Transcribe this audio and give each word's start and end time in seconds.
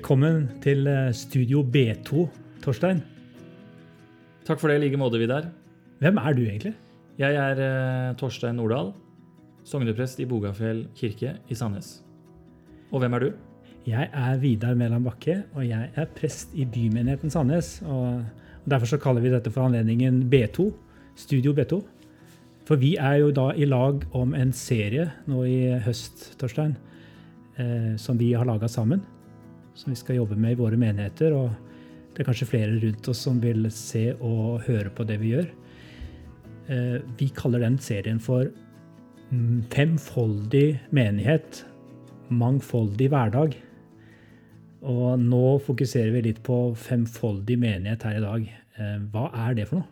Velkommen 0.00 0.46
til 0.64 0.86
eh, 0.88 1.10
Studio 1.12 1.60
B2, 1.60 2.22
Torstein. 2.64 3.02
Takk 4.48 4.56
for 4.56 4.72
det 4.72 4.78
i 4.78 4.80
like 4.86 4.96
måte, 4.96 5.18
Vidar. 5.20 5.50
Hvem 6.00 6.16
er 6.16 6.36
du 6.38 6.40
egentlig? 6.46 6.72
Jeg 7.20 7.36
er 7.36 7.60
eh, 7.60 8.14
Torstein 8.16 8.56
Nordahl, 8.56 8.94
sogneprest 9.68 10.22
i 10.24 10.26
Bogafjell 10.30 10.86
kirke 10.96 11.34
i 11.52 11.58
Sandnes. 11.58 11.90
Og 12.88 13.04
hvem 13.04 13.18
er 13.18 13.26
du? 13.26 13.28
Jeg 13.90 14.08
er 14.08 14.40
Vidar 14.40 14.72
Mæland 14.72 15.04
Bakke, 15.04 15.42
og 15.52 15.68
jeg 15.68 15.92
er 15.92 16.10
prest 16.16 16.56
i 16.56 16.64
bymenigheten 16.64 17.28
Sandnes. 17.28 17.82
Og 17.84 18.24
derfor 18.64 18.94
så 18.94 19.02
kaller 19.04 19.20
vi 19.20 19.36
dette 19.36 19.52
for 19.52 19.68
anledningen 19.68 20.24
B2, 20.32 20.70
Studio 21.12 21.52
B2. 21.52 21.84
For 22.64 22.80
vi 22.80 22.96
er 22.96 23.20
jo 23.20 23.36
da 23.36 23.50
i 23.52 23.68
lag 23.68 24.08
om 24.16 24.32
en 24.32 24.56
serie 24.56 25.10
nå 25.28 25.44
i 25.44 25.62
høst, 25.84 26.30
Torstein, 26.40 26.78
eh, 27.60 27.98
som 28.00 28.16
vi 28.16 28.32
har 28.32 28.48
laga 28.48 28.64
sammen. 28.80 29.04
Som 29.80 29.94
vi 29.94 29.98
skal 29.98 30.18
jobbe 30.20 30.36
med 30.36 30.52
i 30.54 30.60
våre 30.60 30.76
menigheter. 30.80 31.32
Og 31.32 31.54
det 32.12 32.20
er 32.20 32.28
kanskje 32.28 32.50
flere 32.50 32.76
rundt 32.82 33.08
oss 33.08 33.22
som 33.24 33.38
vil 33.40 33.64
se 33.72 34.10
og 34.18 34.66
høre 34.66 34.92
på 34.92 35.06
det 35.08 35.16
vi 35.22 35.32
gjør. 35.32 35.48
Eh, 36.70 36.98
vi 37.18 37.30
kaller 37.34 37.64
den 37.64 37.78
serien 37.82 38.20
for 38.22 38.50
mm, 39.30 39.70
Femfoldig 39.72 40.80
menighet, 40.94 41.64
mangfoldig 42.28 43.08
hverdag. 43.10 43.56
Og 44.90 45.20
nå 45.20 45.44
fokuserer 45.64 46.12
vi 46.14 46.26
litt 46.28 46.42
på 46.44 46.58
femfoldig 46.76 47.56
menighet 47.60 48.04
her 48.06 48.20
i 48.20 48.24
dag. 48.24 48.52
Eh, 48.76 48.98
Hva 49.12 49.30
er 49.46 49.56
det 49.58 49.66
for 49.70 49.80
noe? 49.80 49.88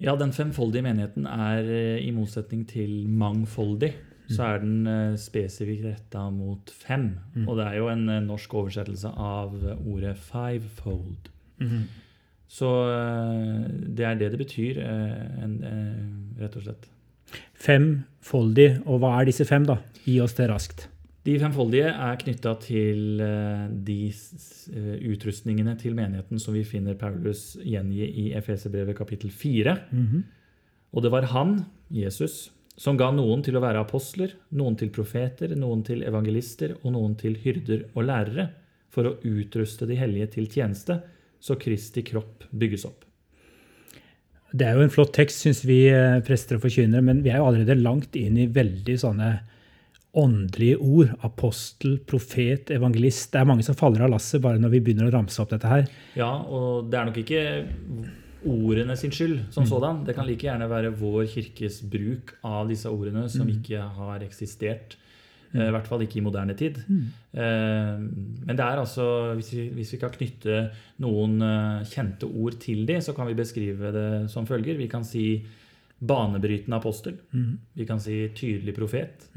Ja, 0.00 0.12
Den 0.16 0.32
femfoldige 0.36 0.84
menigheten 0.84 1.24
er 1.24 1.64
eh, 1.64 2.04
i 2.04 2.12
motsetning 2.12 2.66
til 2.68 3.06
mangfoldig, 3.08 3.94
så 4.32 4.48
er 4.48 4.62
den 4.62 4.86
eh, 4.90 5.18
spesifikt 5.20 5.84
retta 5.86 6.26
mot 6.34 6.70
fem. 6.74 7.12
Mm. 7.34 7.46
Og 7.46 7.58
det 7.58 7.68
er 7.68 7.78
jo 7.78 7.90
en 7.92 8.08
eh, 8.10 8.24
norsk 8.24 8.56
oversettelse 8.62 9.12
av 9.12 9.54
ordet 9.76 10.16
fivefold. 10.18 11.30
Så 12.50 12.72
eh, 12.90 13.62
det 13.70 14.08
er 14.08 14.18
det 14.18 14.32
det 14.34 14.42
betyr, 14.42 14.82
en, 14.82 15.56
rett 16.40 16.58
og 16.58 16.66
slett. 16.66 16.90
Femfoldig. 17.54 18.68
Og 18.86 19.00
hva 19.02 19.16
er 19.20 19.30
disse 19.30 19.46
fem, 19.48 19.66
da? 19.66 19.80
Gi 20.04 20.18
oss 20.22 20.36
det 20.38 20.50
raskt. 20.50 20.88
De 21.26 21.34
femfoldige 21.42 21.90
er 21.90 22.18
knytta 22.20 22.52
til 22.62 23.18
de 23.86 23.96
utrustningene 25.10 25.72
til 25.80 25.96
menigheten 25.98 26.38
som 26.38 26.54
vi 26.54 26.62
finner 26.62 26.94
Paulus 26.98 27.56
gjengi 27.66 28.06
i 28.06 28.28
Efeserbrevet 28.38 28.94
kapittel 28.94 29.32
4. 29.34 29.74
Og 30.94 31.02
det 31.02 31.10
var 31.10 31.26
han, 31.32 31.64
Jesus, 31.90 32.52
som 32.76 32.98
ga 33.00 33.08
noen 33.14 33.42
til 33.44 33.56
å 33.56 33.62
være 33.64 33.80
apostler, 33.82 34.34
noen 34.56 34.76
til 34.76 34.92
profeter, 34.92 35.54
noen 35.56 35.82
til 35.86 36.04
evangelister 36.04 36.76
og 36.82 36.92
noen 36.92 37.16
til 37.18 37.38
hyrder 37.40 37.86
og 37.94 38.06
lærere, 38.10 38.50
for 38.92 39.08
å 39.08 39.16
utruste 39.28 39.88
de 39.88 39.96
hellige 39.98 40.34
til 40.36 40.46
tjeneste, 40.52 41.00
så 41.40 41.56
Kristi 41.60 42.04
kropp 42.06 42.46
bygges 42.52 42.86
opp. 42.88 43.02
Det 44.56 44.64
er 44.64 44.78
jo 44.78 44.86
en 44.86 44.92
flott 44.92 45.12
tekst, 45.16 45.42
syns 45.42 45.64
vi 45.66 45.82
eh, 45.90 46.20
prester 46.24 46.56
og 46.56 46.64
forkynnere, 46.64 47.04
men 47.04 47.20
vi 47.24 47.32
er 47.32 47.40
jo 47.40 47.48
allerede 47.48 47.76
langt 47.80 48.16
inn 48.16 48.38
i 48.40 48.48
veldig 48.48 48.96
sånne 49.02 49.30
åndelige 50.16 50.78
ord. 50.80 51.10
Apostel, 51.26 51.98
profet, 52.08 52.70
evangelist. 52.72 53.28
Det 53.32 53.42
er 53.42 53.48
mange 53.50 53.66
som 53.66 53.76
faller 53.76 54.06
av 54.06 54.14
lasset 54.14 54.40
bare 54.44 54.60
når 54.62 54.72
vi 54.76 54.84
begynner 54.86 55.10
å 55.10 55.16
ramse 55.16 55.42
opp 55.42 55.52
dette 55.52 55.68
her. 55.68 55.90
Ja, 56.16 56.30
og 56.40 56.88
det 56.92 57.00
er 57.00 57.10
nok 57.10 57.20
ikke 57.20 57.42
ordene 58.46 58.96
sin 58.96 59.12
skyld 59.12 59.40
som 59.54 59.66
sådan. 59.66 60.04
Det 60.06 60.14
kan 60.16 60.26
like 60.26 60.46
gjerne 60.46 60.68
være 60.70 60.94
vår 60.96 61.26
kirkes 61.32 61.82
bruk 61.90 62.36
av 62.46 62.68
disse 62.70 62.90
ordene 62.90 63.26
som 63.32 63.48
ikke 63.48 63.80
har 63.98 64.22
eksistert. 64.26 64.96
eh, 65.54 65.68
I 65.68 65.72
hvert 65.74 65.86
fall 65.86 66.02
ikke 66.02 66.18
i 66.18 66.24
moderne 66.24 66.54
tid. 66.58 66.80
Mm. 66.88 67.04
Men 68.46 68.56
det 68.56 68.64
er 68.64 68.78
altså, 68.82 69.34
hvis 69.34 69.52
vi, 69.52 69.68
hvis 69.76 69.92
vi 69.94 69.98
kan 69.98 70.10
knytte 70.10 70.70
noen 71.02 71.40
eh, 71.42 71.84
kjente 71.90 72.26
ord 72.26 72.58
til 72.60 72.86
de, 72.86 73.00
så 73.00 73.12
kan 73.16 73.26
vi 73.28 73.34
beskrive 73.38 73.92
det 73.92 74.30
som 74.30 74.46
følger. 74.46 74.76
Vi 74.76 74.88
kan 74.88 75.04
si 75.04 75.44
banebrytende 75.96 76.76
apostel. 76.76 77.14
Vi 77.74 77.86
kan 77.88 77.98
si 78.00 78.28
tydelig 78.36 78.74
profet. 78.76 79.30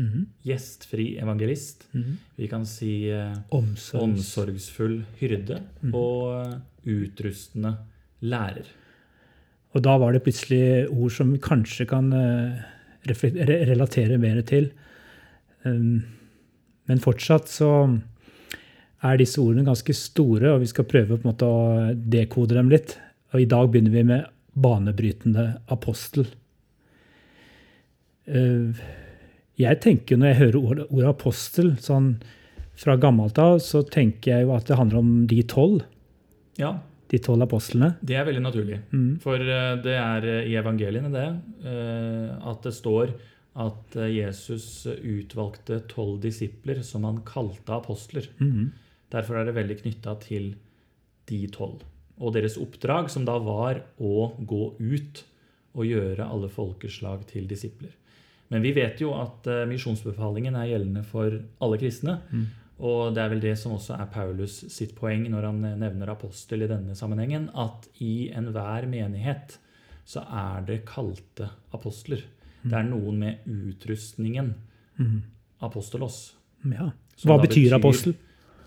Gjestfri 0.43 1.17
evangelist. 1.21 1.87
Vi 2.35 2.47
kan 2.51 2.65
si 2.65 3.07
Omsorgs. 3.49 3.93
Omsorgsfull 4.03 5.05
hyrde 5.21 5.61
og 5.93 6.59
utrustende 6.83 7.77
lærer. 8.21 8.67
Og 9.75 9.83
da 9.85 9.97
var 10.01 10.13
det 10.15 10.23
plutselig 10.25 10.89
ord 10.89 11.13
som 11.13 11.33
vi 11.33 11.41
kanskje 11.43 11.85
kan 11.89 12.09
eh, 12.15 12.61
relatere 13.05 14.17
mer 14.21 14.41
til. 14.41 14.71
Um, 15.63 16.01
Men 16.89 17.01
fortsatt 17.03 17.51
så 17.51 17.69
er 19.05 19.19
disse 19.19 19.37
ordene 19.39 19.67
ganske 19.67 19.93
store, 19.93 20.55
og 20.55 20.63
vi 20.63 20.69
skal 20.71 20.87
prøve 20.89 21.19
å 21.21 21.53
dekode 21.93 22.57
dem 22.57 22.71
litt. 22.71 22.97
Og 23.31 23.43
i 23.43 23.45
dag 23.45 23.69
begynner 23.69 23.93
vi 23.93 24.03
med 24.03 24.25
banebrytende 24.57 25.61
apostel. 25.69 26.25
Eh, 28.25 28.73
Jeg 29.59 29.81
tenker 29.81 30.17
Når 30.17 30.27
jeg 30.27 30.39
hører 30.39 30.87
ordet 30.89 31.07
apostel 31.09 31.77
sånn 31.77 32.21
fra 32.79 32.95
gammelt 32.95 33.37
av, 33.37 33.59
så 33.59 33.83
tenker 33.83 34.31
jeg 34.31 34.45
jo 34.45 34.53
at 34.55 34.65
det 34.65 34.77
handler 34.79 34.97
om 34.97 35.27
de 35.27 35.43
tolv. 35.43 35.81
Ja, 36.57 36.79
De 37.09 37.17
tolv 37.25 37.41
apostlene. 37.47 37.95
det 38.05 38.17
er 38.19 38.27
veldig 38.27 38.43
naturlig. 38.43 38.77
For 39.23 39.41
eh, 39.41 39.73
det 39.81 39.95
er 39.97 40.27
eh, 40.29 40.49
i 40.51 40.55
evangeliene 40.59 41.09
det 41.13 41.25
eh, 41.65 42.49
at 42.51 42.65
det 42.67 42.75
står 42.77 43.15
at 43.59 43.95
Jesus 44.13 44.85
utvalgte 44.87 45.81
tolv 45.89 46.19
disipler 46.23 46.83
som 46.85 47.03
han 47.03 47.17
kalte 47.27 47.73
apostler. 47.75 48.29
Derfor 49.11 49.39
er 49.39 49.49
det 49.49 49.55
veldig 49.57 49.79
knytta 49.81 50.13
til 50.21 50.53
de 51.27 51.39
tolv. 51.51 51.81
Og 52.21 52.35
deres 52.37 52.55
oppdrag, 52.61 53.09
som 53.11 53.25
da 53.27 53.35
var 53.41 53.81
å 53.97 54.29
gå 54.37 54.61
ut 54.79 55.23
og 55.73 55.89
gjøre 55.89 56.29
alle 56.29 56.47
folkeslag 56.53 57.25
til 57.33 57.49
disipler. 57.49 57.91
Men 58.53 58.63
vi 58.63 58.71
vet 58.77 59.01
jo 59.01 59.11
at 59.17 59.49
misjonsbefalingen 59.67 60.55
er 60.55 60.69
gjeldende 60.69 61.03
for 61.09 61.35
alle 61.59 61.81
kristne. 61.81 62.19
Og 62.79 63.15
det 63.15 63.23
er 63.23 63.31
vel 63.33 63.41
det 63.43 63.55
som 63.59 63.73
også 63.75 63.97
er 63.99 64.11
Paulus 64.13 64.61
sitt 64.71 64.93
poeng 64.95 65.25
når 65.31 65.49
han 65.49 65.63
eh, 65.67 65.79
nevner 65.79 66.13
apostel 66.13 66.63
i 66.63 66.69
denne 66.71 66.95
sammenhengen, 66.95 67.49
at 67.51 67.89
i 68.03 68.29
enhver 68.35 68.87
menighet 68.89 69.57
så 70.09 70.23
er 70.25 70.63
det 70.65 70.81
kalte 70.89 71.51
apostler. 71.75 72.23
Det 72.63 72.75
er 72.75 72.87
noen 72.87 73.19
med 73.21 73.45
utrustningen 73.47 74.53
apostolos. 75.63 76.17
Ja. 76.65 76.89
Hva 77.23 77.37
betyr, 77.39 77.69
betyr 77.69 77.75
apostel? 77.77 78.15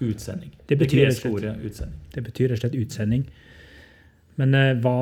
Utsending. 0.03 0.53
Det 0.69 0.79
betyr 0.81 1.07
rett 1.09 1.25
og 1.27 1.39
ordet 1.39 1.55
utsending. 1.67 2.05
Det 2.13 2.25
betyr 2.27 2.53
rett 2.53 2.61
og 2.61 2.63
slett 2.65 2.79
utsending. 2.79 3.25
Men 4.41 4.57
eh, 4.57 4.75
hva 4.81 4.97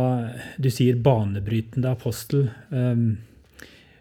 Du 0.58 0.70
sier 0.72 0.98
banebrytende 0.98 1.90
apostel. 1.90 2.48
Um, 2.70 3.20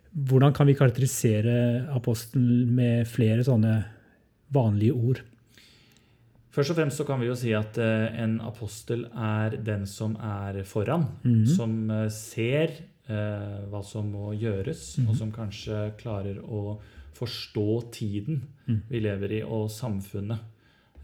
hvordan 0.09 0.53
kan 0.57 0.67
vi 0.67 0.75
karakterisere 0.77 1.85
apostelen 1.93 2.73
med 2.75 3.07
flere 3.07 3.45
sånne 3.45 3.75
vanlige 4.53 4.95
ord? 4.95 5.21
Først 6.49 6.73
og 6.73 6.79
fremst 6.79 6.97
så 6.97 7.05
kan 7.05 7.19
vi 7.21 7.27
jo 7.29 7.37
si 7.37 7.51
at 7.53 7.77
eh, 7.77 8.07
en 8.23 8.39
apostel 8.41 9.05
er 9.13 9.59
den 9.63 9.85
som 9.87 10.15
er 10.17 10.63
foran. 10.65 11.05
Som 11.45 11.91
eh, 11.93 12.07
ser 12.09 12.73
eh, 13.07 13.59
hva 13.69 13.83
som 13.85 14.09
må 14.11 14.33
gjøres, 14.33 14.97
og 15.05 15.13
som 15.17 15.31
kanskje 15.31 15.91
klarer 15.99 16.41
å 16.41 16.79
forstå 17.19 17.67
tiden 17.91 18.41
vi 18.89 19.01
lever 19.03 19.39
i, 19.39 19.43
og 19.43 19.69
samfunnet. 19.71 20.39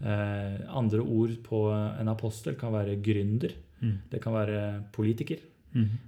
Eh, 0.00 0.60
andre 0.76 1.00
ord 1.00 1.36
på 1.46 1.60
en 1.72 2.08
apostel 2.08 2.56
kan 2.58 2.74
være 2.74 2.98
gründer. 3.00 3.54
Det 4.10 4.20
kan 4.22 4.34
være 4.34 4.60
politiker. 4.92 5.38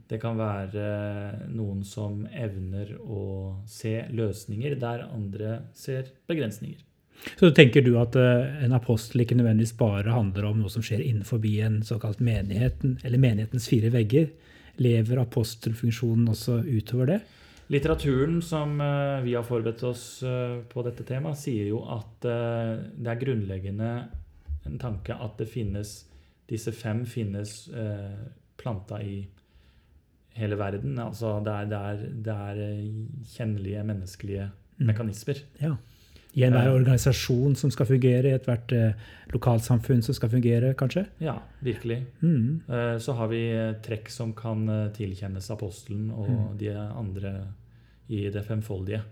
Det 0.09 0.17
kan 0.21 0.39
være 0.39 1.49
noen 1.53 1.83
som 1.85 2.23
evner 2.33 2.95
å 3.05 3.63
se 3.69 4.07
løsninger 4.09 4.79
der 4.81 5.05
andre 5.13 5.59
ser 5.77 6.09
begrensninger. 6.27 6.81
Så 7.39 7.51
tenker 7.55 7.83
du 7.83 7.95
at 8.01 8.17
eh, 8.19 8.65
en 8.65 8.75
apostel 8.77 9.23
ikke 9.23 9.37
nødvendigvis 9.39 9.77
bare 9.79 10.15
handler 10.15 10.49
om 10.49 10.61
noe 10.63 10.73
som 10.73 10.85
skjer 10.85 11.03
innenfor 11.05 11.45
en 11.65 11.81
såkalt 11.87 12.21
menigheten, 12.21 12.99
eller 13.05 13.19
menighetens 13.19 13.69
fire 13.69 13.91
vegger? 13.95 14.31
Lever 14.79 15.21
apostelfunksjonen 15.23 16.29
også 16.31 16.63
utover 16.67 17.07
det? 17.07 17.21
Litteraturen 17.69 18.41
som 18.43 18.81
eh, 18.81 19.23
vi 19.27 19.35
har 19.35 19.47
forberedt 19.47 19.83
oss 19.85 20.23
eh, 20.23 20.61
på 20.71 20.85
dette 20.87 21.05
temaet, 21.05 21.39
sier 21.39 21.69
jo 21.69 21.83
at 21.85 22.23
det 22.23 23.11
er 23.11 23.21
grunnleggende 23.21 23.91
en 24.69 24.79
tanke 24.81 25.15
at 25.15 25.39
det 25.41 25.51
finnes 25.51 26.05
Disse 26.49 26.73
fem 26.73 27.03
finnes 27.05 27.51
planta 28.57 29.03
i 29.05 29.19
hele 30.41 30.57
verden. 30.57 30.95
Altså 30.97 31.35
det 31.45 31.53
er, 31.53 31.67
det 31.69 31.81
er, 31.91 32.07
det 32.25 32.37
er 32.49 32.61
kjennelige 33.35 33.83
menneskelige 33.85 34.47
mekanismer. 34.81 35.43
Ja. 35.61 35.75
I 36.37 36.45
enhver 36.45 36.71
organisasjon 36.71 37.57
som 37.57 37.71
skal 37.73 37.89
fungere, 37.89 38.31
i 38.31 38.37
ethvert 38.37 38.73
eh, 38.77 39.05
lokalsamfunn 39.33 40.03
som 40.05 40.17
skal 40.17 40.31
fungere, 40.33 40.75
kanskje? 40.79 41.07
Ja, 41.25 41.39
virkelig. 41.65 42.03
Mm. 42.21 42.61
Eh, 42.69 42.97
Så 43.03 43.17
har 43.17 43.31
vi 43.33 43.43
eh, 43.51 43.77
trekk 43.85 44.11
som 44.13 44.35
kan 44.37 44.67
tilkjennes 44.95 45.51
apostelen 45.55 46.11
og 46.13 46.59
de 46.61 46.75
andre 46.77 47.33
i 48.09 48.29
det 48.33 48.45
femfoldige. 48.45 49.05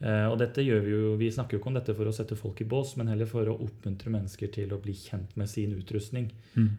Og 0.00 0.38
dette 0.40 0.62
gjør 0.64 0.78
Vi 0.80 0.92
jo, 0.94 1.08
vi 1.20 1.26
snakker 1.28 1.52
jo 1.52 1.58
ikke 1.60 1.68
om 1.68 1.74
dette 1.76 1.92
for 1.92 2.08
å 2.08 2.12
sette 2.14 2.36
folk 2.38 2.62
i 2.62 2.64
bås, 2.64 2.94
men 2.96 3.10
heller 3.12 3.28
for 3.28 3.44
å 3.44 3.56
oppmuntre 3.60 4.08
mennesker 4.08 4.48
til 4.48 4.70
å 4.72 4.78
bli 4.80 4.94
kjent 4.96 5.34
med 5.36 5.50
sin 5.50 5.74
utrustning. 5.76 6.30
Mm. 6.54 6.70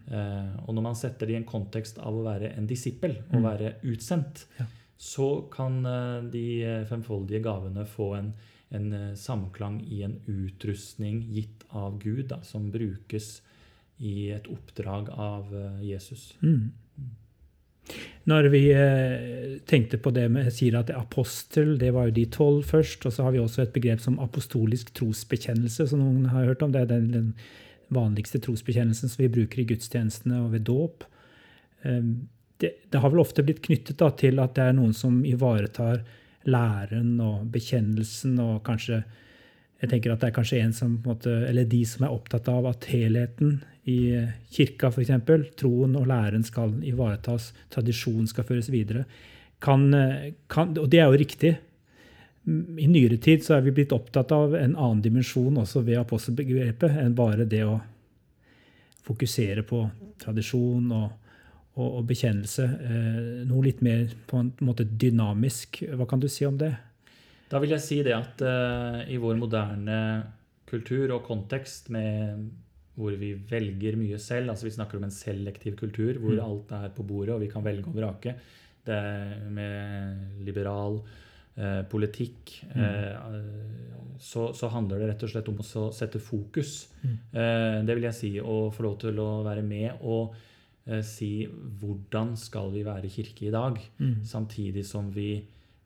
Og 0.65 0.73
når 0.73 0.85
man 0.87 0.97
setter 0.97 1.29
det 1.29 1.35
i 1.35 1.37
en 1.37 1.45
kontekst 1.45 1.99
av 2.01 2.17
å 2.17 2.23
være 2.25 2.49
en 2.57 2.65
disippel, 2.65 3.19
mm. 3.27 3.35
å 3.37 3.43
være 3.43 3.75
utsendt, 3.91 4.47
ja. 4.57 4.65
så 4.97 5.27
kan 5.53 5.77
de 6.33 6.47
femfoldige 6.89 7.43
gavene 7.45 7.85
få 7.85 8.09
en, 8.17 8.33
en 8.71 8.91
samklang 9.19 9.81
i 9.83 10.01
en 10.07 10.17
utrustning 10.31 11.21
gitt 11.35 11.65
av 11.69 11.97
Gud, 11.99 12.27
da, 12.31 12.41
som 12.47 12.69
brukes 12.71 13.41
i 14.01 14.31
et 14.33 14.47
oppdrag 14.49 15.11
av 15.13 15.51
Jesus. 15.83 16.31
Mm. 16.41 16.71
Når 18.29 18.47
vi 18.53 18.61
eh, 18.75 19.57
tenkte 19.65 19.97
på 19.97 20.11
det 20.13 20.27
med 20.31 20.51
sier 20.53 20.77
at 20.79 20.91
apostel, 20.93 21.73
det 21.81 21.89
var 21.95 22.09
jo 22.09 22.15
de 22.19 22.25
tolv 22.31 22.67
først. 22.69 23.07
Og 23.07 23.15
så 23.15 23.25
har 23.25 23.33
vi 23.35 23.41
også 23.41 23.65
et 23.65 23.73
begrep 23.73 24.03
som 24.03 24.19
apostolisk 24.21 24.93
trosbekjennelse, 24.97 25.89
som 25.89 26.03
noen 26.03 26.29
har 26.31 26.51
hørt 26.51 26.61
om. 26.61 26.73
Det 26.73 26.83
er 26.83 26.91
den, 26.91 27.09
den 27.15 27.31
vanligste 27.91 28.39
trosbekjennelsen 28.43 29.11
som 29.11 29.23
vi 29.23 29.31
bruker 29.33 29.63
i 29.63 29.67
gudstjenestene 29.73 30.43
og 30.45 30.53
ved 30.53 30.67
dåp. 30.69 31.07
Um, 31.81 32.29
det, 32.61 32.75
det, 32.93 33.01
har 33.01 33.09
vel 33.09 33.23
ofte 33.23 33.43
blitt 33.43 33.63
knyttet 33.65 33.97
da, 33.99 34.11
til 34.13 34.39
at 34.39 34.53
det 34.55 34.67
er 34.69 34.77
noen 34.77 34.93
som 34.95 35.23
ivaretar 35.25 36.05
læren 36.49 37.19
og 37.21 37.49
bekjennelsen 37.53 38.39
og 38.41 38.61
kanskje 38.65 39.03
jeg 39.81 39.89
tenker 39.89 40.13
at 40.13 40.21
det 40.21 40.27
er 40.29 40.35
kanskje 40.35 40.59
en 40.61 40.73
som, 40.77 40.93
måte, 41.01 41.31
eller 41.47 41.65
de 41.65 41.79
som 41.89 42.05
er 42.05 42.13
opptatt 42.13 42.45
av 42.51 42.67
at 42.69 42.85
helheten 42.91 43.55
i 43.89 44.13
kirka, 44.53 44.91
f.eks., 44.91 45.09
troen 45.57 45.95
og 45.97 46.05
læren 46.11 46.45
skal 46.45 46.75
ivaretas, 46.85 47.47
tradisjonen 47.73 48.29
skal 48.29 48.45
føres 48.45 48.69
videre. 48.69 49.07
Kan, 49.61 49.87
kan, 50.49 50.75
og 50.77 50.85
det 50.89 51.01
er 51.01 51.09
jo 51.09 51.17
riktig. 51.17 51.55
I 52.45 52.87
nyere 52.89 53.17
tid 53.21 53.41
så 53.45 53.57
er 53.57 53.65
vi 53.65 53.73
blitt 53.79 53.93
opptatt 53.93 54.33
av 54.37 54.53
en 54.57 54.75
annen 54.75 55.01
dimensjon 55.01 55.57
også 55.61 55.81
ved 55.85 55.97
apostelbegrepet 56.01 57.01
enn 57.01 57.17
bare 57.17 57.49
det 57.49 57.63
å 57.65 57.79
fokusere 59.05 59.65
på 59.65 59.81
tradisjon 60.21 60.93
og, 60.93 61.09
og, 61.79 61.87
og 62.01 62.07
bekjennelse. 62.09 62.67
Eh, 62.67 63.19
noe 63.47 63.65
litt 63.65 63.81
mer 63.85 64.11
på 64.27 64.41
en 64.41 64.51
måte 64.67 64.85
dynamisk. 64.85 65.83
Hva 65.95 66.07
kan 66.09 66.21
du 66.21 66.27
si 66.31 66.47
om 66.47 66.57
det? 66.59 66.73
Da 67.51 67.59
vil 67.59 67.73
jeg 67.75 67.83
si 67.83 67.99
det 68.03 68.15
at 68.15 68.43
uh, 68.47 69.01
i 69.11 69.19
vår 69.19 69.39
moderne 69.39 69.97
kultur 70.69 71.11
og 71.17 71.25
kontekst 71.27 71.89
med 71.91 72.45
hvor 72.95 73.15
vi 73.19 73.33
velger 73.49 73.97
mye 73.99 74.19
selv, 74.21 74.51
altså 74.51 74.67
vi 74.67 74.75
snakker 74.75 74.99
om 74.99 75.07
en 75.07 75.13
selektiv 75.15 75.77
kultur 75.79 76.19
hvor 76.19 76.35
mm. 76.35 76.43
alt 76.43 76.71
er 76.75 76.91
på 76.95 77.05
bordet 77.07 77.33
og 77.35 77.41
vi 77.43 77.49
kan 77.51 77.63
velge 77.63 77.87
og 77.87 77.95
vrake, 77.97 78.35
det 78.85 78.99
med 79.55 80.43
liberal 80.45 80.99
eh, 81.55 81.81
politikk 81.91 82.53
mm. 82.75 82.83
eh, 82.83 84.15
så, 84.21 84.51
så, 84.55 84.69
handler 84.71 85.01
det 85.01 85.09
rett 85.11 85.25
og 85.25 85.31
slett 85.31 85.49
om 85.49 85.59
å 85.63 85.85
sette 85.95 86.19
fokus. 86.21 86.91
Mm. 87.01 87.15
det 87.87 87.95
vil 87.97 88.05
jeg 88.05 88.13
si. 88.13 88.29
Å 88.37 88.57
få 88.69 88.83
lov 88.85 88.99
til 89.01 89.17
å 89.17 89.29
være 89.47 89.63
med 89.65 90.03
og 90.05 90.35
si 91.05 91.45
hvordan 91.47 92.31
skal 92.39 92.71
vi 92.73 92.81
være 92.83 93.09
kirke 93.13 93.45
i 93.47 93.51
dag, 93.53 93.75
mm. 93.99 94.23
samtidig 94.25 94.81
som 94.87 95.11
vi 95.13 95.35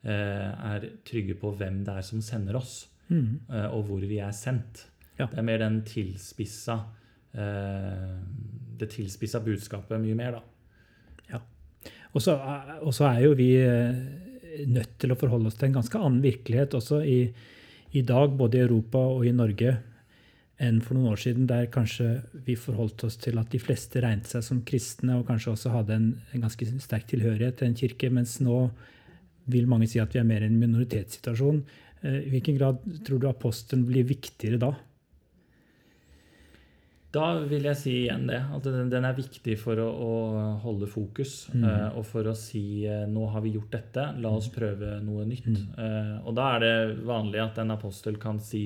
Eh, 0.06 0.65
er 0.69 0.83
trygge 1.01 1.33
på 1.42 1.50
hvem 1.57 1.80
det 1.86 1.94
er 1.97 2.03
som 2.06 2.19
sender 2.21 2.59
oss, 2.59 2.83
mm. 3.09 3.50
Eh, 3.50 3.69
og 3.74 3.88
hvor 3.88 4.03
vi 4.06 4.19
er 4.21 4.36
sendt. 4.38 4.83
Ja. 5.18 5.25
Det 5.25 5.39
er 5.42 5.47
mer 5.47 5.63
den 5.63 5.80
tilspissa 5.88 6.75
eh, 7.33 8.12
det 8.77 8.92
tilspissa 8.94 9.42
budskapet 9.42 9.97
mye 10.03 10.18
mer, 10.19 10.38
da. 10.38 10.44
Ja. 11.31 11.39
Og 12.13 12.21
så 12.21 13.07
er 13.07 13.24
jo 13.24 13.33
vi 13.39 13.50
nødt 14.68 14.94
til 15.01 15.12
å 15.12 15.18
forholde 15.18 15.50
oss 15.50 15.57
til 15.57 15.71
en 15.71 15.80
ganske 15.80 15.97
annen 15.97 16.21
virkelighet 16.24 16.77
også 16.77 17.01
i, 17.01 17.19
i 17.97 18.03
dag, 18.06 18.36
både 18.38 18.59
i 18.59 18.65
Europa 18.68 19.01
og 19.15 19.25
i 19.25 19.33
Norge, 19.33 19.74
enn 20.62 20.80
for 20.84 20.96
noen 20.96 21.12
år 21.12 21.19
siden, 21.19 21.48
der 21.50 21.68
kanskje 21.72 22.22
vi 22.46 22.56
forholdt 22.60 23.04
oss 23.07 23.18
til 23.19 23.40
at 23.42 23.52
de 23.52 23.60
fleste 23.60 24.00
regnet 24.04 24.30
seg 24.30 24.44
som 24.46 24.62
kristne 24.68 25.18
og 25.19 25.25
kanskje 25.28 25.52
også 25.52 25.74
hadde 25.74 25.98
en, 25.98 26.10
en 26.31 26.46
ganske 26.46 26.68
sterk 26.84 27.10
tilhørighet 27.12 27.60
til 27.60 27.69
en 27.69 27.80
kirke, 27.80 28.12
mens 28.13 28.38
nå 28.44 28.69
vil 29.52 29.68
mange 29.69 29.90
si 29.92 30.00
at 30.02 30.16
vi 30.16 30.22
er 30.22 30.28
mer 30.28 30.46
i 30.46 30.50
en 30.50 30.60
minoritetssituasjon. 30.62 31.62
Eh, 32.02 32.19
I 32.24 32.34
hvilken 32.34 32.60
grad 32.60 32.80
tror 33.06 33.22
du 33.22 33.28
apostelen 33.30 33.86
blir 33.90 34.07
viktigere 34.07 34.62
da? 34.63 34.72
Da 37.16 37.28
vil 37.48 37.63
jeg 37.69 37.80
si 37.80 37.94
igjen 38.04 38.25
det. 38.28 38.42
At 38.56 38.66
den, 38.68 38.92
er 39.07 39.16
viktig 39.16 39.56
for 39.60 39.80
å, 39.80 39.88
å 39.88 40.13
holde 40.66 40.88
fokus. 40.92 41.46
Mm. 41.54 41.63
Uh, 41.63 42.00
og 42.00 42.07
for 42.10 42.28
å 42.28 42.36
si 42.36 42.84
uh, 42.90 43.06
nå 43.07 43.30
har 43.31 43.44
vi 43.46 43.54
gjort 43.56 43.72
dette, 43.78 44.07
la 44.19 44.34
oss 44.36 44.50
prøve 44.52 44.98
noe 45.04 45.24
nytt. 45.30 45.48
Mm. 45.48 45.69
Uh, 45.78 46.16
og 46.25 46.36
da 46.36 46.50
er 46.56 46.66
det 46.66 47.04
vanlig 47.07 47.44
at 47.44 47.62
en 47.63 47.75
apostel 47.75 48.19
kan 48.19 48.42
si 48.44 48.66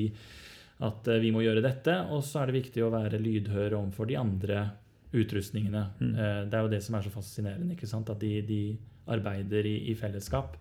at 0.80 1.10
vi 1.20 1.32
må 1.36 1.42
gjøre 1.44 1.64
dette, 1.66 1.96
og 2.14 2.24
så 2.24 2.42
er 2.42 2.50
det 2.50 2.62
viktig 2.62 2.86
å 2.86 2.92
være 2.94 3.20
lydhør 3.20 3.76
overfor 3.82 4.08
de 4.08 4.16
andre 4.20 4.62
utrustningene. 5.10 5.82
Mm. 6.00 6.14
det 6.48 6.56
er 6.56 6.64
jo 6.64 6.72
det 6.72 6.80
som 6.86 6.96
er 6.96 7.04
så 7.04 7.12
fascinerende, 7.12 7.74
ikke 7.74 7.90
sant? 7.90 8.12
at 8.14 8.22
de, 8.22 8.40
de 8.46 8.62
arbeider 9.10 9.68
i, 9.68 9.76
i 9.92 9.96
fellesskap. 9.98 10.56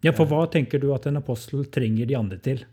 Ja, 0.00 0.14
for 0.16 0.28
hva 0.30 0.46
tenker 0.48 0.80
du 0.80 0.88
at 0.94 1.06
en 1.06 1.20
apostel 1.20 1.66
trenger 1.72 2.08
de 2.08 2.16
andre 2.16 2.38
til? 2.40 2.64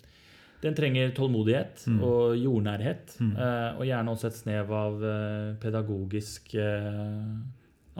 Den 0.63 0.73
trenger 0.77 1.11
tålmodighet 1.13 1.83
mm. 1.85 1.97
og 2.03 2.37
jordnærhet. 2.39 3.13
Mm. 3.21 3.33
Eh, 3.35 3.77
og 3.77 3.85
gjerne 3.85 4.13
også 4.13 4.29
et 4.31 4.39
snev 4.39 4.71
av 4.73 5.03
eh, 5.05 5.49
pedagogisk 5.61 6.55
eh, 6.57 7.27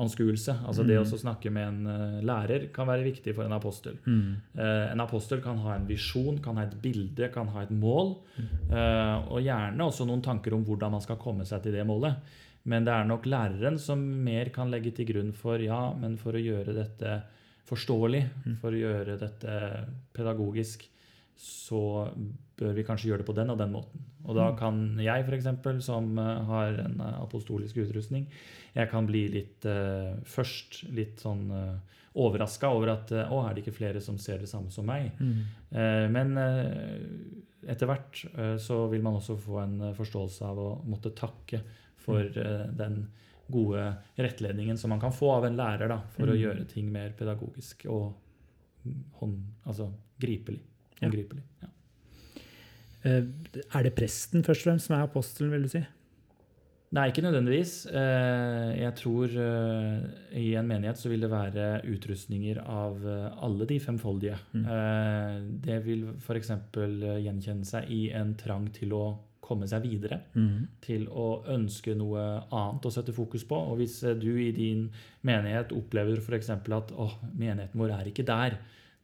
anskuelse. 0.01 0.55
Altså 0.67 0.85
mm. 0.85 0.89
det 0.89 0.97
å 0.99 1.19
snakke 1.19 1.51
med 1.53 1.67
en 1.67 1.89
uh, 1.89 2.17
lærer 2.25 2.67
kan 2.73 2.89
være 2.89 3.05
viktig 3.07 3.35
for 3.35 3.47
en 3.47 3.55
apostel. 3.57 3.97
Mm. 4.05 4.33
Uh, 4.57 4.85
en 4.93 5.03
apostel 5.03 5.41
kan 5.43 5.59
ha 5.65 5.75
en 5.75 5.87
visjon, 5.89 6.41
kan 6.43 6.59
ha 6.59 6.65
et 6.67 6.75
bilde, 6.81 7.29
kan 7.33 7.49
ha 7.53 7.63
et 7.65 7.73
mål. 7.73 8.15
Mm. 8.37 8.51
Uh, 8.71 9.15
og 9.35 9.45
gjerne 9.45 9.87
også 9.87 10.07
noen 10.09 10.25
tanker 10.25 10.57
om 10.57 10.65
hvordan 10.67 10.97
man 10.97 11.05
skal 11.05 11.19
komme 11.21 11.47
seg 11.47 11.65
til 11.65 11.77
det 11.77 11.85
målet. 11.87 12.35
Men 12.67 12.83
det 12.83 12.93
er 12.93 13.07
nok 13.07 13.25
læreren 13.29 13.79
som 13.79 14.01
mer 14.01 14.51
kan 14.55 14.71
legge 14.71 14.91
til 14.95 15.07
grunn 15.07 15.31
for 15.35 15.61
ja, 15.63 15.87
men 15.95 16.17
for 16.19 16.35
å 16.35 16.43
gjøre 16.43 16.75
dette 16.75 17.21
forståelig, 17.67 18.23
mm. 18.45 18.57
for 18.61 18.75
å 18.75 18.81
gjøre 18.81 19.17
dette 19.19 19.55
pedagogisk, 20.15 20.85
så 21.37 21.81
bør 22.57 22.73
vi 22.77 22.85
kanskje 22.85 23.11
gjøre 23.11 23.21
det 23.23 23.29
på 23.29 23.35
den 23.37 23.53
og 23.53 23.59
den 23.59 23.73
måten. 23.73 24.05
Og 24.27 24.35
da 24.35 24.49
mm. 24.51 24.57
kan 24.59 24.79
jeg, 25.01 25.25
f.eks., 25.25 25.49
som 25.85 26.09
eh, 26.19 26.39
har 26.49 26.79
en 26.83 26.97
eh, 27.03 27.19
apostolisk 27.21 27.79
utrustning, 27.83 28.27
jeg 28.77 28.89
kan 28.91 29.07
bli 29.09 29.23
litt 29.33 29.65
uh, 29.65 30.19
først 30.27 30.83
litt 30.93 31.23
sånn 31.23 31.47
uh, 31.49 32.01
overraska 32.21 32.69
over 32.69 32.91
at 32.93 33.13
uh, 33.15 33.31
å, 33.33 33.39
er 33.47 33.55
det 33.55 33.63
ikke 33.63 33.77
flere 33.79 34.01
som 34.03 34.19
ser 34.21 34.43
det 34.43 34.49
samme 34.51 34.69
som 34.73 34.85
meg? 34.85 35.07
Mm. 35.17 35.39
Uh, 35.71 36.05
men 36.13 36.37
etter 37.67 37.89
hvert 37.89 38.21
så 38.61 38.75
vil 38.91 39.01
man 39.03 39.17
også 39.17 39.33
få 39.41 39.57
en 39.63 39.79
forståelse 39.97 40.45
av 40.45 40.59
å 40.61 40.67
måtte 40.87 41.11
takke 41.17 41.59
for 41.99 42.21
mm. 42.21 42.77
den 42.77 43.01
gode 43.51 43.81
rettledningen 44.15 44.77
som 44.79 44.93
man 44.93 45.01
kan 45.01 45.15
få 45.15 45.33
av 45.39 45.47
en 45.49 45.57
lærer 45.57 45.91
da, 45.91 45.97
for 46.13 46.29
mm. 46.29 46.31
å 46.31 46.37
gjøre 46.37 46.67
ting 46.69 46.87
mer 46.93 47.11
pedagogisk 47.17 47.87
og 47.91 48.13
hånd, 49.19 49.41
altså 49.65 49.89
gripelig. 50.21 50.61
Håndgripelig. 51.01 51.43
Ja. 51.63 51.73
Eh, 53.05 53.21
er 53.75 53.85
det 53.85 53.93
presten 53.97 54.45
først 54.45 54.65
og 54.65 54.71
fremst 54.71 54.89
som 54.89 54.97
er 54.97 55.05
apostelen, 55.05 55.53
vil 55.53 55.67
du 55.67 55.71
si? 55.75 55.83
Nei, 56.95 57.09
ikke 57.11 57.21
nødvendigvis. 57.25 57.73
Eh, 57.91 58.69
jeg 58.79 58.95
tror 58.95 59.33
eh, 59.43 60.05
i 60.39 60.47
en 60.55 60.69
menighet 60.69 60.99
så 60.99 61.11
vil 61.11 61.25
det 61.25 61.29
være 61.31 61.67
utrustninger 61.91 62.61
av 62.63 63.03
alle 63.43 63.67
de 63.67 63.79
femfoldige. 63.83 64.37
Mm. 64.53 64.67
Det 65.67 65.79
vil 65.85 66.07
f.eks. 66.15 66.53
gjenkjenne 66.73 67.67
seg 67.67 67.91
i 67.91 68.07
en 68.15 68.35
trang 68.39 68.69
til 68.75 68.95
å 68.95 69.05
komme 69.47 69.67
seg 69.67 69.83
videre. 69.83 70.21
Mm. 70.35 70.63
Til 70.83 71.05
å 71.11 71.43
ønske 71.51 71.95
noe 71.95 72.23
annet 72.47 72.87
å 72.87 72.91
sette 72.91 73.15
fokus 73.15 73.43
på. 73.47 73.59
Og 73.71 73.81
hvis 73.81 73.99
du 74.19 74.31
i 74.39 74.53
din 74.55 74.87
menighet 75.27 75.75
opplever 75.75 76.23
f.eks. 76.23 76.53
at 76.55 76.95
å, 76.95 77.11
menigheten 77.33 77.83
vår 77.83 77.97
er 77.99 78.09
ikke 78.11 78.27
der, 78.27 78.57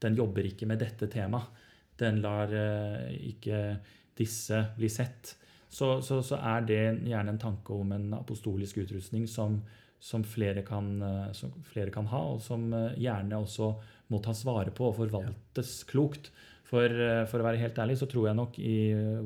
den 0.03 0.17
jobber 0.19 0.47
ikke 0.47 0.67
med 0.67 0.81
dette 0.83 1.07
temaet, 1.12 1.63
den 2.01 2.21
lar 2.23 2.51
uh, 2.53 3.07
ikke 3.13 3.79
disse 4.17 4.59
bli 4.77 4.89
sett, 4.91 5.35
så, 5.73 5.97
så, 6.05 6.19
så, 6.21 6.38
er 6.38 6.65
det 6.69 6.81
gjerne 7.09 7.33
en 7.33 7.41
tanke 7.41 7.73
om 7.73 7.95
en 7.95 8.12
apostolisk 8.13 8.77
utrustning 8.83 9.25
som, 9.27 9.57
som, 9.97 10.23
flere, 10.23 10.62
kan, 10.65 10.95
uh, 11.01 11.31
som 11.33 11.53
flere, 11.65 11.89
kan, 11.93 12.09
ha, 12.13 12.21
og 12.35 12.41
som 12.45 12.67
uh, 12.73 12.91
gjerne 13.00 13.41
også 13.41 13.71
må 14.13 14.21
tas 14.23 14.43
vare 14.45 14.73
på 14.75 14.91
og 14.91 15.00
forvaltes 15.01 15.79
klokt. 15.89 16.31
For, 16.73 16.89
eh, 16.89 17.23
for, 17.29 17.41
å 17.41 17.45
være 17.45 17.62
helt 17.62 17.79
ærlig 17.83 18.00
så 18.00 18.07
tror 18.09 18.29
jeg 18.29 18.39
nok 18.39 18.57
i 18.57 18.77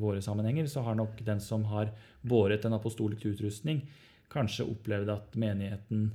våre 0.02 0.24
sammenhenger 0.24 0.68
så 0.68 0.84
har 0.84 0.98
nok 1.00 1.22
den 1.24 1.40
som 1.44 1.64
har 1.72 1.94
båret 2.28 2.66
en 2.68 2.76
apostolisk 2.76 3.28
utrustning, 3.30 3.86
kanskje 4.34 4.68
opplevd 4.68 5.14
at 5.14 5.38
menigheten 5.40 6.10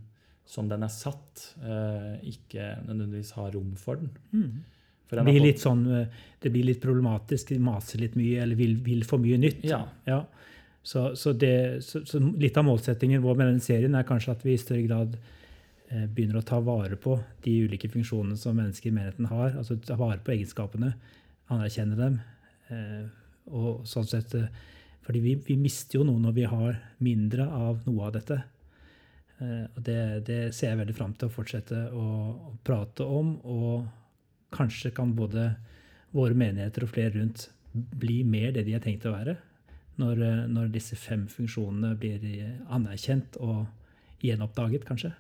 som 0.45 0.69
den 0.69 0.85
er 0.85 0.93
satt, 0.93 1.55
eh, 1.63 2.19
ikke 2.29 2.83
nødvendigvis 2.85 3.33
har 3.39 3.55
rom 3.55 3.73
for 3.81 4.03
den. 4.03 4.11
Mm. 4.35 4.65
Det, 5.13 5.25
blir 5.29 5.59
sånn, 5.61 5.85
eh, 5.93 6.23
det 6.43 6.53
blir 6.55 6.67
litt 6.71 6.81
problematisk, 6.83 7.53
de 7.53 7.61
maser 7.63 8.01
litt 8.03 8.17
mye 8.19 8.43
eller 8.45 8.59
vil, 8.59 8.79
vil 8.85 9.05
for 9.09 9.23
mye 9.23 9.39
nytt. 9.41 9.63
Ja. 9.69 9.85
ja. 10.09 10.23
Så, 10.83 11.13
så, 11.19 11.35
det, 11.39 11.85
så, 11.87 12.03
så, 12.09 12.19
litt 12.19 12.57
av 12.59 12.67
målsettingen 12.67 13.23
vår 13.23 13.39
med 13.39 13.53
denne 13.53 13.63
serien 13.63 13.95
er 13.95 14.09
kanskje 14.09 14.35
at 14.35 14.43
vi 14.47 14.57
i 14.57 14.61
større 14.61 14.83
grad 14.89 15.21
begynner 15.93 16.39
å 16.41 16.47
ta 16.49 16.57
vare 16.65 16.97
på 16.97 17.19
de 17.45 17.53
ulike 17.67 17.91
funksjonene 17.93 18.39
som 18.41 18.57
mennesker 18.57 18.89
i 18.89 18.95
menigheten 18.97 19.29
har. 19.29 19.59
altså 19.61 19.77
Ta 19.77 19.99
vare 20.01 20.23
på 20.25 20.33
egenskapene 20.33 20.95
anerkjenne 21.53 21.99
dem, 21.99 22.17
Eh, 22.73 23.07
og 23.53 23.87
sånn 23.89 24.09
sett, 24.09 24.35
eh, 24.39 24.49
fordi 25.03 25.23
vi, 25.23 25.37
vi, 25.49 25.59
mister 25.61 25.99
jo 25.99 26.07
noe 26.09 26.23
når 26.23 26.37
vi 26.37 26.49
har 26.49 26.79
mindre 27.03 27.49
av 27.49 27.83
noe 27.89 28.09
av 28.09 28.15
dette. 28.17 28.39
Eh, 29.39 29.65
og 29.67 29.81
det, 29.89 29.99
det, 30.29 30.41
ser 30.55 30.73
jeg 30.73 30.83
veldig 30.83 30.97
fram 30.97 31.17
til 31.19 31.29
å 31.29 31.35
fortsette 31.35 31.83
å, 31.91 32.07
å, 32.53 32.55
prate 32.65 33.07
om. 33.07 33.35
Og 33.43 34.02
kanskje 34.53 34.93
kan 34.95 35.15
både 35.17 35.53
våre 36.13 36.37
menigheter 36.37 36.85
og 36.85 36.93
flere 36.93 37.15
rundt 37.17 37.49
bli 37.73 38.21
mer 38.29 38.53
det 38.53 38.67
de 38.67 38.77
er 38.77 38.85
tenkt 38.85 39.07
å 39.09 39.15
være. 39.15 39.37
Når, 40.01 40.23
når 40.49 40.71
disse 40.73 40.97
fem 40.97 41.27
funksjonene 41.31 41.95
blir 42.01 42.23
anerkjent 42.73 43.37
og 43.45 43.67
gjenoppdaget, 44.25 44.87
kanskje. 44.89 45.13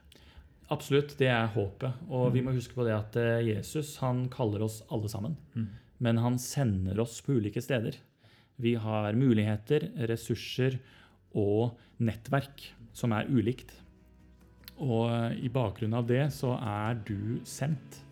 Absolutt, 0.73 1.17
det 1.21 1.29
er 1.29 1.51
håpet. 1.53 2.01
Og 2.09 2.29
mm. 2.29 2.35
vi 2.37 2.45
må 2.45 2.55
huske 2.57 2.77
på 2.77 2.87
det 2.87 2.95
at 2.97 3.19
Jesus 3.45 3.97
han 4.01 4.25
kaller 4.33 4.65
oss 4.65 4.81
alle 4.93 5.11
sammen. 5.13 5.37
Mm. 5.53 5.69
Men 6.03 6.21
han 6.23 6.39
sender 6.41 7.01
oss 7.05 7.21
på 7.25 7.37
ulike 7.39 7.63
steder. 7.63 7.99
Vi 8.63 8.75
har 8.81 9.17
muligheter, 9.19 9.91
ressurser 10.09 10.79
og 11.39 11.79
nettverk 12.03 12.65
som 12.97 13.15
er 13.17 13.29
ulikt. 13.31 13.75
Og 14.83 15.37
i 15.39 15.51
bakgrunn 15.53 15.95
av 15.95 16.09
det 16.09 16.25
så 16.35 16.57
er 16.59 16.99
du 17.07 17.41
sendt 17.49 18.01
eh, 18.01 18.12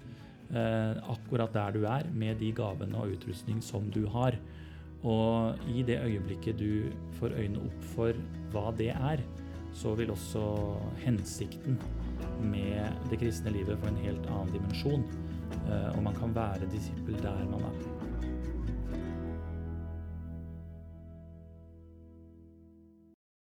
akkurat 0.50 1.52
der 1.54 1.76
du 1.76 1.85
er, 1.87 2.09
med 2.11 2.40
de 2.40 2.50
gavene 2.57 2.99
og 2.99 3.12
utrustning 3.14 3.61
som 3.62 3.87
du 3.95 4.02
har. 4.11 4.35
Og 5.07 5.57
i 5.71 5.85
det 5.87 6.00
øyeblikket 6.02 6.59
du 6.59 6.90
får 7.21 7.37
øynene 7.38 7.62
opp 7.69 7.87
for 7.95 8.19
hva 8.52 8.73
det 8.76 8.90
er, 8.92 9.23
så 9.73 9.95
vil 9.95 10.11
også 10.11 10.42
hensikten 11.04 11.78
med 12.42 13.09
det 13.11 13.21
kristne 13.21 13.52
livet 13.54 13.78
få 13.80 13.90
en 13.90 14.02
helt 14.02 14.26
annen 14.28 14.52
dimensjon. 14.54 15.04
Eh, 15.66 15.90
og 15.97 16.02
man 16.02 16.16
kan 16.16 16.35
være 16.35 16.69
disippel 16.73 17.19
der 17.23 17.45
man 17.50 17.64
er. 17.71 18.10